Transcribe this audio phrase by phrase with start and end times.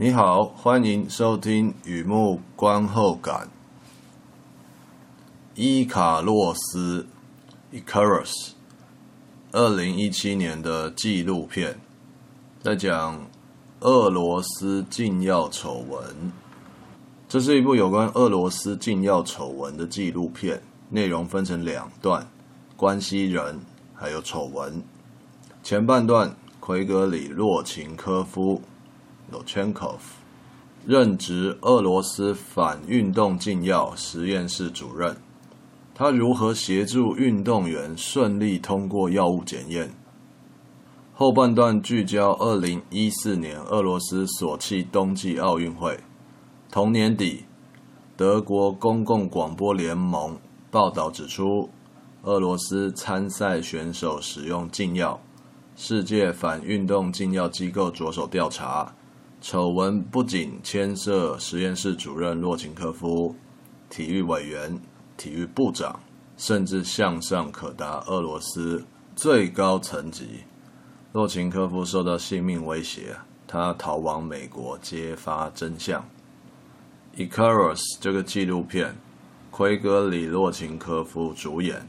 [0.00, 3.48] 你好，欢迎收听雨幕观后感。
[5.56, 7.04] 伊卡洛斯
[7.72, 8.52] （Icarus），
[9.50, 11.80] 二零一七年的纪录片，
[12.62, 13.26] 在讲
[13.80, 16.00] 俄罗斯禁药丑闻。
[17.28, 22.24] 这是一部有关俄罗斯禁药丑闻的纪录片，内容分成两段：
[22.76, 23.58] 关系人
[23.92, 24.80] 还有丑闻。
[25.64, 28.62] 前半段，奎格里洛琴科夫。
[29.32, 29.98] Rodchenkov
[30.86, 35.16] 任职俄罗斯反运动禁药实验室主任，
[35.94, 39.92] 他如何协助运动员顺利通过药物检验？
[41.12, 45.98] 后半段聚焦二零一四年俄罗斯索契冬季奥运会。
[46.70, 47.44] 同年底，
[48.16, 50.38] 德国公共广播联盟
[50.70, 51.68] 报道指出，
[52.22, 55.20] 俄罗斯参赛选手使用禁药，
[55.74, 58.94] 世界反运动禁药机构着手调查。
[59.40, 63.34] 丑闻不仅牵涉实验室主任洛琴科夫、
[63.88, 64.76] 体育委员、
[65.16, 65.98] 体育部长，
[66.36, 70.40] 甚至向上可达俄罗斯最高层级。
[71.12, 76.04] 洛琴科夫受到性命威胁，他逃往美国揭发真相。
[77.28, 78.96] 《Icarus》这个纪录片，
[79.52, 81.88] 奎格里洛琴科夫主演。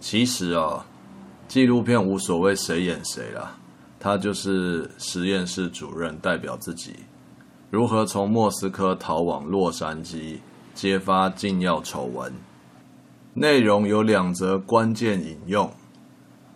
[0.00, 0.84] 其实啊，
[1.46, 3.56] 纪录片无所谓谁演谁啦。
[4.04, 6.96] 他就是实验室主任，代表自己
[7.70, 10.40] 如何从莫斯科逃往洛杉矶，
[10.74, 12.34] 揭发禁药丑闻。
[13.32, 15.72] 内容有两则关键引用。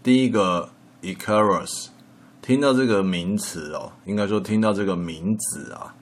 [0.03, 0.71] 第一个
[1.03, 1.87] ，Icarus，
[2.43, 5.95] 听到这个名词哦，应该说听到这个名字啊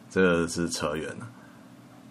[0.08, 1.28] 这个是扯远了。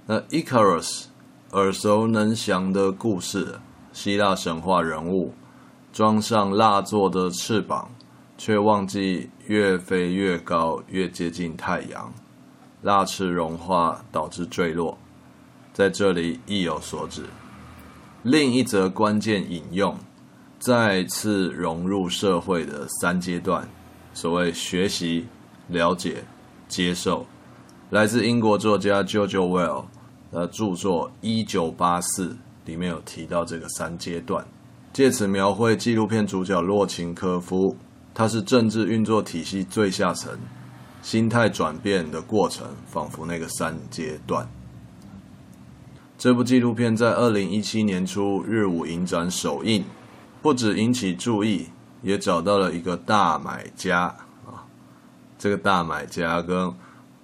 [0.05, 1.05] 那 Icarus
[1.51, 3.59] 耳熟能详的故事，
[3.91, 5.33] 希腊神话人物，
[5.91, 7.89] 装上蜡做的翅膀。
[8.37, 12.13] 却忘记越飞越高，越接近太阳，
[12.83, 14.97] 蜡翅融化导致坠落，
[15.73, 17.23] 在这里意有所指。
[18.23, 19.97] 另一则关键引用，
[20.59, 23.67] 再次融入社会的三阶段，
[24.13, 25.25] 所谓学习、
[25.67, 26.23] 了解、
[26.67, 27.25] 接受，
[27.89, 29.85] 来自英国作家 JoJo Well
[30.31, 32.29] 的著作《一九八四》
[32.65, 34.45] 里面有提到这个三阶段，
[34.93, 37.75] 借此描绘纪录片主角洛琴科夫。
[38.17, 40.35] 它是政治运作体系最下层，
[41.03, 44.49] 心态转变的过程，仿佛那个三阶段。
[46.17, 49.85] 这部纪录片在二零一七年初日舞影展首映，
[50.41, 51.67] 不止引起注意，
[52.01, 54.05] 也找到了一个大买家
[54.47, 54.65] 啊。
[55.37, 56.73] 这个大买家跟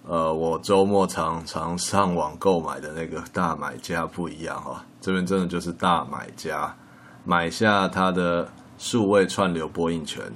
[0.05, 6.77] 呃我周末常常上网购买的那个大买家不一样啊，这边真的就是大买家，
[7.25, 10.31] 买下他的数位串流播映权。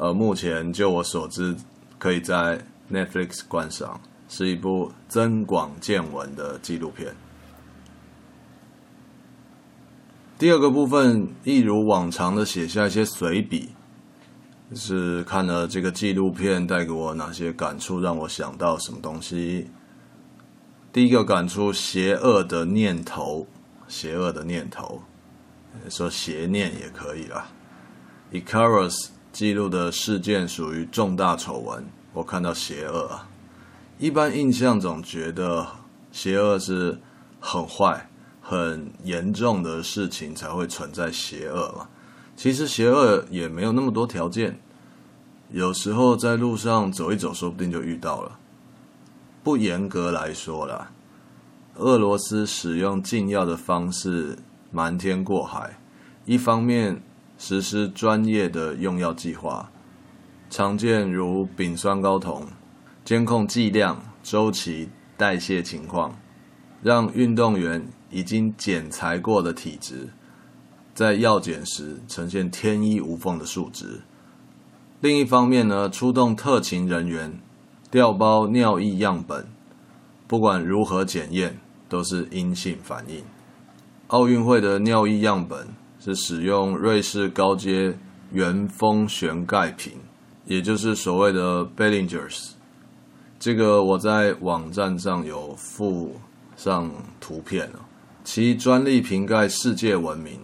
[0.00, 1.54] 呃，目前就我所知，
[1.98, 2.58] 可以在
[2.90, 4.00] Netflix 观赏，
[4.30, 7.14] 是一部增广见闻的纪录片。
[10.38, 13.68] 第二个部分，一如往常的写下一些随笔，
[14.74, 19.68] 是看了这个纪录片带给我哪些感触，让我想到什么东西。
[20.94, 23.46] 第一个感触，邪恶的念头，
[23.86, 25.02] 邪恶的念头，
[25.90, 27.48] 说邪念也可以啦。
[28.32, 29.10] Icarus。
[29.32, 33.28] 记录的事件属于重大丑闻，我看到邪恶啊。
[33.98, 35.66] 一般印象总觉得
[36.10, 36.98] 邪恶是
[37.38, 38.08] 很坏、
[38.40, 41.88] 很严重的事情才会存在邪恶嘛。
[42.34, 44.58] 其实邪恶也没有那么多条件，
[45.50, 48.38] 有时候在路上走一走，说不定就遇到了。
[49.44, 50.90] 不严格来说啦，
[51.76, 54.38] 俄罗斯使用禁药的方式
[54.72, 55.78] 瞒天过海，
[56.24, 57.00] 一方面。
[57.42, 59.66] 实施专业的用药计划，
[60.50, 62.46] 常见如丙酸睾酮，
[63.02, 66.14] 监控剂量、周期、代谢情况，
[66.82, 70.10] 让运动员已经检查过的体质，
[70.92, 74.02] 在药检时呈现天衣无缝的数值。
[75.00, 77.40] 另一方面呢，出动特勤人员，
[77.90, 79.48] 调包尿液样本，
[80.26, 81.58] 不管如何检验，
[81.88, 83.24] 都是阴性反应。
[84.08, 85.66] 奥运会的尿液样本。
[86.00, 87.96] 是使用瑞士高阶
[88.32, 89.92] 原封旋盖瓶，
[90.46, 92.52] 也就是所谓的 Bellingers。
[93.38, 96.16] 这个我在网站上有附
[96.56, 97.70] 上图片
[98.24, 100.40] 其专利瓶盖世界闻名，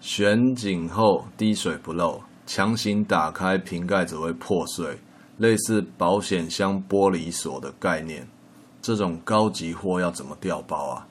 [0.00, 4.98] 旋紧后滴水不漏，强行打开瓶盖则会破碎，
[5.38, 8.26] 类似保险箱玻璃锁的概念。
[8.82, 11.06] 这种高级货要怎么调包啊？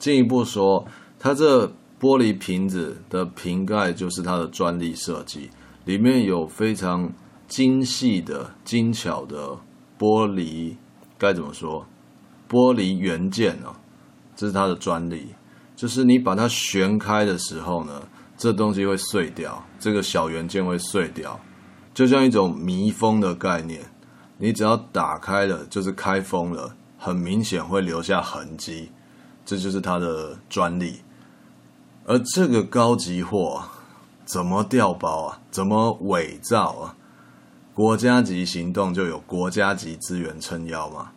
[0.00, 0.84] 进一步说，
[1.18, 5.50] 它这玻璃瓶子的瓶盖就是它的专利设计，
[5.84, 7.10] 里面有非常
[7.48, 9.58] 精细的、精巧的
[9.98, 10.76] 玻璃，
[11.16, 11.86] 该怎么说？
[12.48, 13.74] 玻璃元件哦，
[14.36, 15.28] 这是它的专利。
[15.74, 18.02] 就是你把它旋开的时候呢，
[18.36, 21.38] 这东西会碎掉，这个小元件会碎掉，
[21.92, 23.82] 就像一种密封的概念。
[24.38, 28.90] 你只要打开了，就是开封了，很明显会留下痕迹，
[29.44, 30.96] 这就是它的专利。
[32.08, 33.62] 而这个高级货
[34.24, 35.40] 怎么调包啊？
[35.50, 36.96] 怎么伪造啊？
[37.74, 41.10] 国家级行动就有国家级资源撑腰嘛。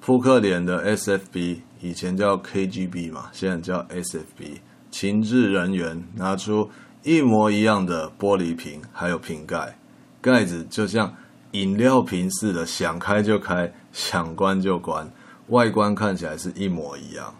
[0.00, 1.60] 扑克脸的 SFB。
[1.80, 4.58] 以前叫 KGB 嘛，现在叫 SFB，
[4.90, 6.68] 情治人员拿出
[7.04, 9.78] 一模一样的玻璃瓶，还有瓶盖，
[10.20, 11.14] 盖子就像
[11.52, 15.08] 饮料瓶似的，想开就开，想关就关，
[15.50, 17.32] 外观看起来是一模一样，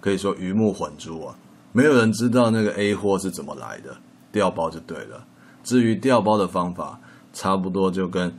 [0.00, 1.34] 可以说鱼目混珠啊，
[1.72, 3.96] 没有人知道那个 A 货是怎么来的，
[4.32, 5.26] 调包就对了。
[5.62, 7.00] 至于调包的方法，
[7.32, 8.34] 差不多就跟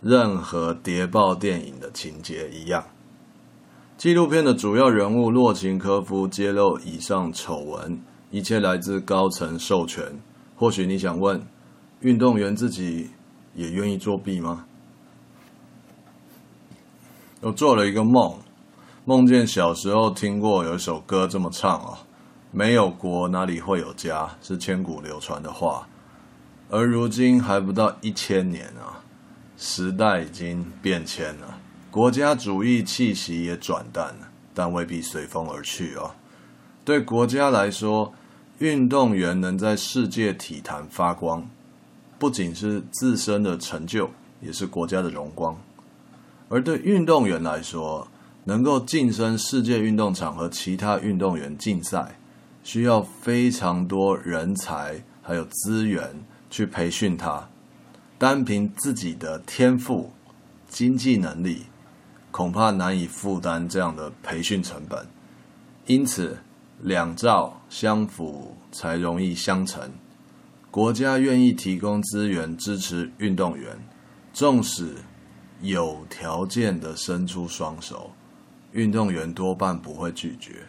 [0.00, 2.84] 任何谍报电影的情节一样。
[3.96, 7.98] 纪录片的主要人物洛琴科夫揭露以上丑闻，
[8.30, 10.04] 一切来自高层授权。
[10.54, 11.42] 或许你想问，
[12.00, 13.10] 运动员自己
[13.54, 14.66] 也愿意作弊吗？
[17.40, 18.34] 我做了一个梦，
[19.04, 21.98] 梦见小时候听过有一首歌这么唱哦
[22.50, 25.86] ：“没有国哪里会有家”，是千古流传的话。
[26.68, 29.02] 而如今还不到一千年啊，
[29.56, 31.58] 时代已经变迁了。
[31.90, 36.10] 国家主义气息也转淡了，但未必随风而去哦。
[36.84, 38.12] 对国家来说，
[38.58, 41.48] 运动员能在世界体坛发光，
[42.18, 44.10] 不仅是自身的成就，
[44.40, 45.56] 也是国家的荣光。
[46.48, 48.06] 而对运动员来说，
[48.44, 52.18] 能够晋升世界运动场和其他运动员竞赛，
[52.66, 57.48] 需要非常多人才还有资源去培训他。
[58.18, 60.10] 单凭自己的天赋、
[60.68, 61.66] 经济能力，
[62.32, 65.06] 恐怕难以负担这样的培训成本，
[65.86, 66.36] 因此
[66.80, 69.88] 两兆相辅才容易相成。
[70.72, 73.78] 国家愿意提供资源支持运动员，
[74.32, 74.96] 纵使
[75.60, 78.10] 有条件的伸出双手，
[78.72, 80.66] 运动员多半不会拒绝。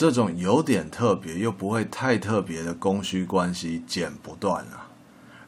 [0.00, 4.88] 这种有点特别又不会太特别的供需关系剪不断啊！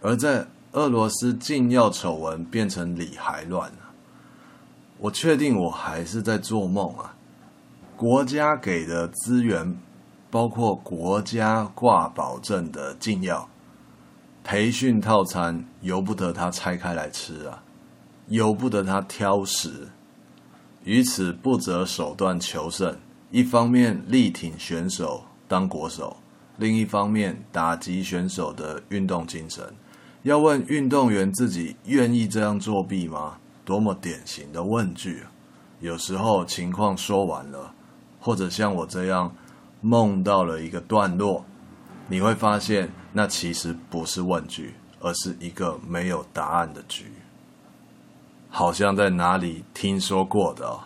[0.02, 3.72] 而在俄罗斯禁药丑闻变成理还乱。
[4.98, 7.16] 我确定我还是在做梦啊！
[7.96, 9.74] 国家给的资源
[10.30, 13.48] 包括国家挂保证的禁药，
[14.44, 17.62] 培训套餐由不得他拆开来吃啊，
[18.26, 19.88] 由不得他挑食，
[20.84, 22.94] 于此不择手段求胜。
[23.32, 26.18] 一方面力挺选手当国手，
[26.58, 29.74] 另一方面打击选手的运动精神。
[30.22, 33.38] 要问运动员自己愿意这样作弊吗？
[33.64, 35.22] 多么典型的问句！
[35.80, 37.74] 有时候情况说完了，
[38.20, 39.34] 或者像我这样
[39.80, 41.42] 梦到了一个段落，
[42.08, 47.06] 你会发现那其实不是问句，而是一个没有答案的局。
[48.50, 50.80] 好像在哪里听说过的。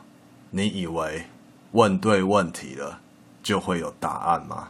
[0.50, 1.24] 你以为
[1.76, 2.98] 问对问题了
[3.42, 4.68] 就会有答案吗？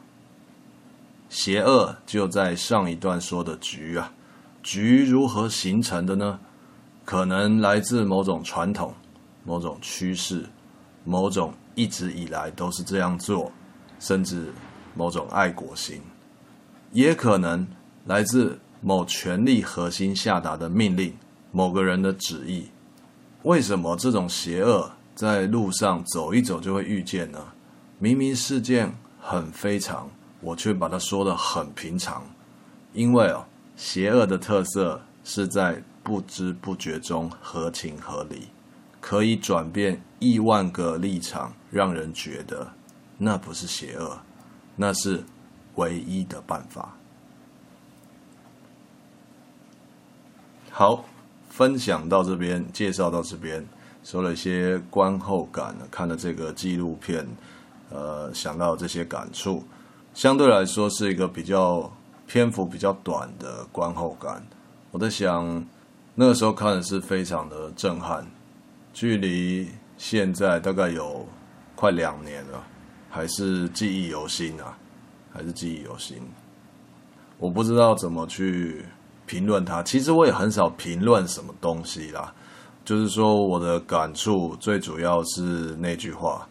[1.29, 4.13] 邪恶就在上一段说的局啊，
[4.61, 6.41] 局如何形成的呢？
[7.05, 8.93] 可能来自某种传统、
[9.45, 10.47] 某种趋势、
[11.05, 13.53] 某种一直以来都是这样做，
[14.01, 14.53] 甚至
[14.93, 16.03] 某种爱国心，
[16.91, 17.65] 也可能
[18.07, 21.17] 来自某权力核心下达的命令、
[21.53, 22.69] 某个人的旨意。
[23.45, 27.45] 为什么这种邪恶在路上走一走就会遇见呢？
[27.99, 30.09] 明明事件很非常，
[30.41, 32.23] 我却把它说得很平常。
[32.93, 33.45] 因为哦，
[33.75, 35.83] 邪恶的特色是在。
[36.07, 38.47] 不知不觉中合情合理，
[39.01, 42.65] 可以转变亿万个立场，让人觉得
[43.19, 44.17] 那不是邪恶，
[44.77, 45.25] 那是
[45.75, 46.95] 唯一的办法。
[50.71, 51.05] 好，
[51.51, 53.67] 分享到这边，介绍到这边，
[54.07, 57.27] 说了一些观后感，看了这个纪录片，
[57.91, 59.65] 呃，想到这些感触，
[60.15, 61.91] 相对来说是一个比较
[62.25, 64.41] 篇幅比较短的观后感。
[64.93, 65.67] 我在想。
[66.19, 68.27] 那个时候看的是非常的震撼，
[68.95, 71.27] 距离现在大概有
[71.75, 72.65] 快两年了，
[73.11, 74.79] 还是记忆犹新啊，
[75.31, 76.17] 还是记忆犹新。
[77.37, 78.83] 我不知道怎么去
[79.27, 79.83] 评论它。
[79.83, 82.35] 其实我也很少评论什么东西啦，
[82.87, 86.49] 就是说我的感触最主要是那句话：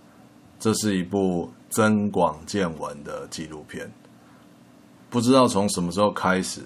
[0.59, 3.89] 这是一部增广见闻的纪录片。
[5.09, 6.61] 不知道从什么时候开始，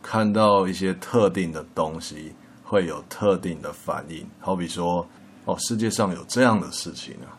[0.00, 5.04] 看到一些特定的东西会有特定的反应，好比说，
[5.44, 7.34] 哦，世界上有这样的事情啊。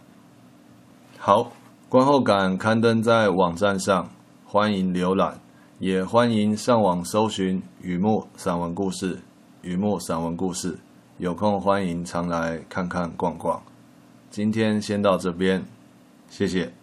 [1.20, 1.54] 好，
[1.88, 4.10] 观后感刊登在网站上，
[4.46, 5.40] 欢迎浏览。
[5.80, 9.18] 也欢迎上网搜寻雨墨散文故事，
[9.62, 10.78] 雨墨散文故事，
[11.22, 13.62] 有空欢迎常来看看逛逛。
[14.32, 15.64] 今天先到这边，
[16.28, 16.74] 谢谢。